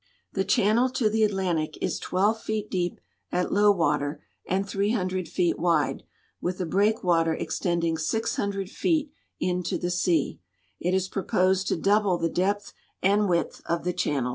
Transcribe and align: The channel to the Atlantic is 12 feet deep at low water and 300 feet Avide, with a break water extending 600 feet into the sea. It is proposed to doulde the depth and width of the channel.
The 0.33 0.43
channel 0.43 0.89
to 0.93 1.11
the 1.11 1.23
Atlantic 1.23 1.77
is 1.79 1.99
12 1.99 2.41
feet 2.41 2.71
deep 2.71 2.99
at 3.31 3.53
low 3.53 3.69
water 3.71 4.19
and 4.47 4.67
300 4.67 5.27
feet 5.27 5.57
Avide, 5.57 6.01
with 6.41 6.59
a 6.59 6.65
break 6.65 7.03
water 7.03 7.35
extending 7.35 7.99
600 7.99 8.67
feet 8.67 9.11
into 9.39 9.77
the 9.77 9.91
sea. 9.91 10.39
It 10.79 10.95
is 10.95 11.07
proposed 11.07 11.67
to 11.67 11.77
doulde 11.77 12.19
the 12.21 12.29
depth 12.29 12.73
and 13.03 13.29
width 13.29 13.61
of 13.67 13.83
the 13.83 13.93
channel. 13.93 14.29